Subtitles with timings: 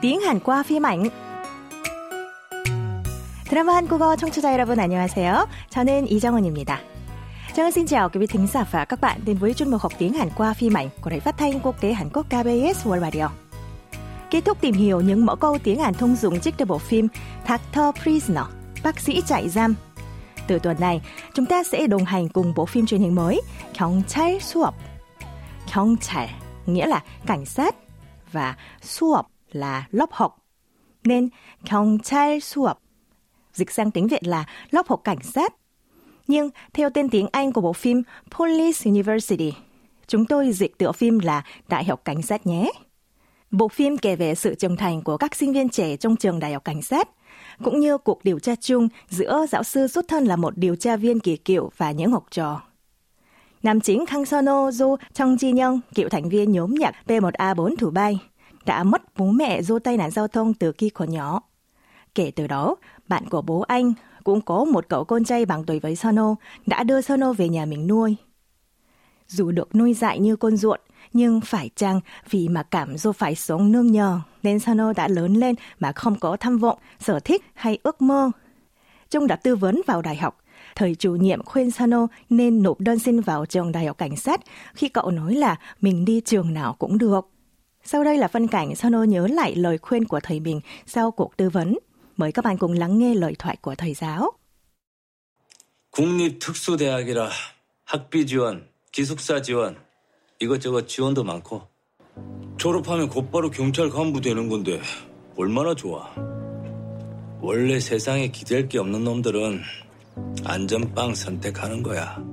[0.00, 1.10] tiếng Hàn qua phim ảnh.
[3.50, 5.46] 드라마 한국어 청취자 여러분 안녕하세요.
[5.70, 6.80] 저는 이정은입니다.
[7.54, 9.92] Chào xin chào quý vị thính giả và các bạn đến với chuyên mục học
[9.98, 13.00] tiếng Hàn qua phim ảnh của Đài Phát thanh Quốc tế Hàn Quốc KBS World
[13.00, 13.28] Radio.
[14.30, 17.08] Kết thúc tìm hiểu những mẫu câu tiếng Hàn thông dụng trích từ bộ phim
[17.48, 18.44] Doctor Prisoner,
[18.84, 19.74] bác sĩ trại giam.
[20.46, 21.00] Từ tuần này,
[21.34, 23.40] chúng ta sẽ đồng hành cùng bộ phim truyền hình mới
[23.74, 24.74] 경찰 수업.
[25.72, 26.28] 경찰
[26.66, 27.74] nghĩa là cảnh sát
[28.32, 30.36] và 수업 là lớp học.
[31.04, 31.28] Nên
[31.64, 32.78] 경찰 수업
[33.56, 35.54] dịch sang tiếng Việt là lớp học cảnh sát.
[36.26, 39.52] Nhưng theo tên tiếng Anh của bộ phim Police University,
[40.06, 42.72] chúng tôi dịch tựa phim là Đại học Cảnh sát nhé.
[43.50, 46.52] Bộ phim kể về sự trưởng thành của các sinh viên trẻ trong trường Đại
[46.52, 47.08] học Cảnh sát,
[47.64, 50.96] cũng như cuộc điều tra chung giữa giáo sư xuất thân là một điều tra
[50.96, 52.62] viên kỳ cựu và những học trò.
[53.62, 57.90] Nam chính Kang Sono do Trong Ji Young, cựu thành viên nhóm nhạc P1A4 Thủ
[57.90, 58.18] Bay,
[58.65, 61.41] đã mất bố mẹ do tai nạn giao thông từ khi còn nhỏ.
[62.15, 62.75] Kể từ đó,
[63.07, 66.83] bạn của bố anh cũng có một cậu con trai bằng tuổi với Sono đã
[66.83, 68.15] đưa Sono về nhà mình nuôi.
[69.27, 70.79] Dù được nuôi dạy như con ruột,
[71.13, 75.33] nhưng phải chăng vì mà cảm do phải sống nương nhờ nên Sono đã lớn
[75.33, 78.31] lên mà không có tham vọng, sở thích hay ước mơ.
[79.09, 80.37] Trong đã tư vấn vào đại học,
[80.75, 84.41] thầy chủ nhiệm khuyên Sano nên nộp đơn xin vào trường đại học cảnh sát
[84.73, 87.27] khi cậu nói là mình đi trường nào cũng được.
[87.83, 91.37] Sau đây là phân cảnh Sano nhớ lại lời khuyên của thầy mình sau cuộc
[91.37, 91.77] tư vấn.
[92.17, 94.31] Mời các bạn cùng lắng nghe lời thoại của thầy giáo.
[95.91, 97.29] 국립특수대학이라
[97.83, 99.75] 학비 지원, 기숙사 지원,
[100.39, 101.61] 이것저것 지원도 많고
[102.57, 104.79] 졸업하면 곧바로 경찰 간부 되는 건데
[105.35, 106.09] 얼마나 좋아.
[107.41, 109.61] 원래 세상에 기댈 게 없는 놈들은
[110.45, 112.23] 안전빵 선택하는 거야.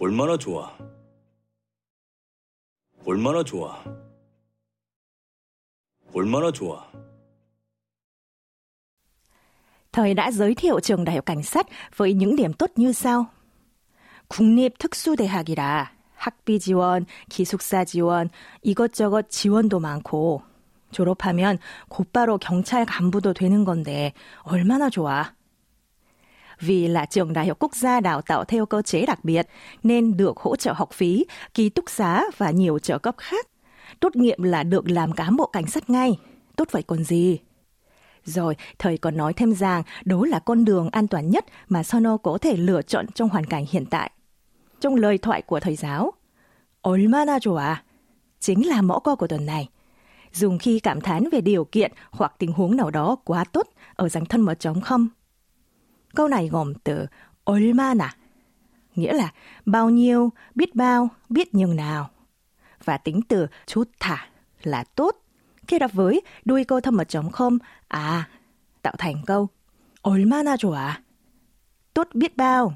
[0.00, 0.72] 얼마나 좋아.
[3.06, 3.78] 얼마나 좋아.
[6.12, 6.84] 얼마나 좋아.
[9.92, 13.26] Thời đã giới thiệu trường đại học cảnh sát với những điểm tốt như sau.
[14.28, 18.30] 국립 특수대학이라 학비 지원, 기숙사 지원,
[18.62, 20.42] 이것저것 지원도 많고
[20.90, 21.58] 졸업하면
[21.88, 25.34] 곧바로 경찰 간부도 되는 건데 얼마나 좋아.
[26.59, 29.47] Vì là trường đại học quốc gia đào tạo theo cơ chế đặc biệt
[29.83, 33.47] nên được hỗ trợ học phí, ký túc xá và nhiều trợ cấp khác.
[33.99, 36.17] Tốt nghiệp là được làm cán bộ cảnh sát ngay.
[36.55, 37.39] Tốt vậy còn gì?
[38.25, 42.17] Rồi, thầy còn nói thêm rằng đó là con đường an toàn nhất mà Sono
[42.17, 44.11] có thể lựa chọn trong hoàn cảnh hiện tại.
[44.79, 46.11] Trong lời thoại của thầy giáo,
[46.81, 47.75] 얼마나 좋아
[48.39, 49.69] chính là mẫu câu của tuần này.
[50.33, 54.09] Dùng khi cảm thán về điều kiện hoặc tình huống nào đó quá tốt ở
[54.09, 55.07] dạng thân mở trống không.
[56.15, 57.07] Câu này gồm từ
[57.43, 58.15] 얼마나,
[58.95, 59.33] nghĩa là
[59.65, 62.09] bao nhiêu, biết bao, biết nhường nào.
[62.83, 64.27] Và tính từ chút thả
[64.63, 65.15] là tốt.
[65.67, 68.29] Kết hợp với đuôi câu thâm mật trống không, à,
[68.81, 69.47] tạo thành câu
[70.01, 71.01] 얼마나 좋아,
[71.93, 72.73] tốt biết bao.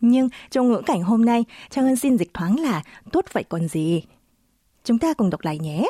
[0.00, 2.82] Nhưng trong ngữ cảnh hôm nay, Trang Ân xin dịch thoáng là
[3.12, 4.02] tốt vậy còn gì.
[4.84, 5.86] Chúng ta cùng đọc lại nhé.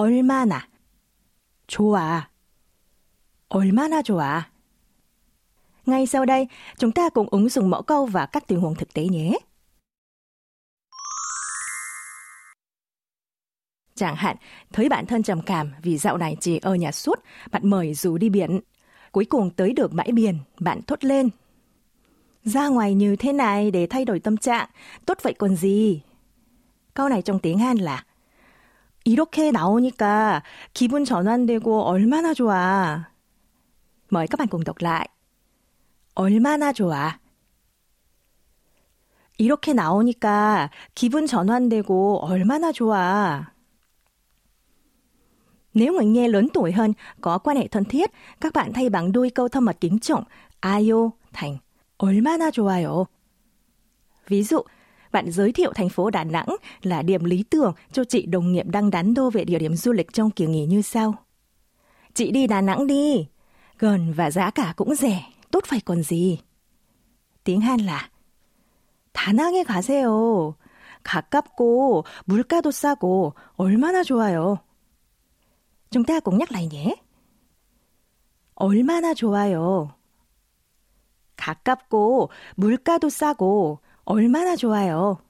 [0.00, 0.66] 얼마나
[1.66, 2.26] 좋아.
[3.48, 4.46] 얼마나 좋아.
[5.86, 6.48] Ngay sau đây,
[6.78, 9.32] chúng ta cùng ứng dụng mẫu câu và các tình huống thực tế nhé.
[13.94, 14.36] Chẳng hạn,
[14.72, 17.20] thấy bạn thân trầm cảm vì dạo này chỉ ở nhà suốt,
[17.50, 18.60] bạn mời dù đi biển.
[19.12, 21.28] Cuối cùng tới được bãi biển, bạn thốt lên.
[22.44, 24.68] Ra ngoài như thế này để thay đổi tâm trạng,
[25.06, 26.02] tốt vậy còn gì?
[26.94, 28.04] Câu này trong tiếng Hàn là
[29.04, 30.42] 이렇게 나오니까
[30.74, 33.04] 기분 전환되고 얼마나 좋아.
[34.10, 35.10] Mời các bạn cùng đọc lại.
[36.14, 37.18] 얼마나 좋아.
[39.38, 43.52] 이렇게 나오니까 기분 전환되고 얼마나 좋아.
[45.74, 48.10] Nếu người nghe lớn tuổi hơn, có quan hệ thân thiết,
[48.40, 50.24] các bạn thay bằng đuôi câu thâm mật kính trọng
[50.60, 51.58] 아요 thành
[51.98, 53.06] 얼마나 좋아요.
[54.28, 54.60] Ví dụ,
[55.12, 58.66] bạn giới thiệu thành phố Đà Nẵng là điểm lý tưởng cho chị đồng nghiệp
[58.66, 61.14] đang đắn đo về địa điểm du lịch trong kỳ nghỉ như sau.
[62.14, 63.26] Chị đi Đà Nẵng đi,
[63.78, 65.22] gần và giá cả cũng rẻ,
[65.55, 66.39] Tốt phải còn gì.
[67.43, 68.09] Tiếng Hàn là
[69.13, 70.55] 다낭에 가세요.
[71.03, 74.57] 가깝고 물가도 싸고 얼마나 좋아요.
[75.91, 76.95] Chúng ta cùng nhắc lại nhé.
[78.55, 79.95] 얼마나 좋아요.
[81.37, 85.21] 가깝고 물가도 싸고 얼마나 좋아요.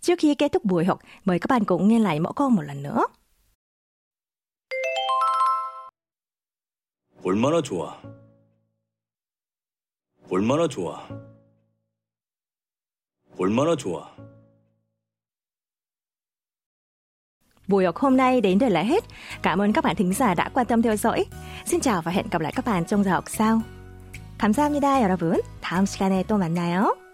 [0.00, 2.62] Trước khi kết thúc buổi học, mời các bạn cùng nghe lại mẫu câu một
[2.62, 3.04] lần nữa.
[7.23, 7.97] 얼마나 좋아.
[10.29, 11.07] 얼마나 좋아.
[13.37, 14.09] 얼마나 좋아.
[17.67, 19.03] Buổi học hôm nay đến đây là hết.
[19.41, 21.25] Cảm ơn các bạn thính giả đã quan tâm theo dõi.
[21.65, 23.61] Xin chào và hẹn gặp lại các bạn trong giờ học sau.
[24.37, 25.41] 감사합니다, 여러분.
[25.61, 27.06] 다음 시간에 또 만나요.